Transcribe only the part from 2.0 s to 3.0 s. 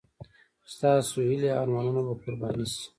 به قرباني شي.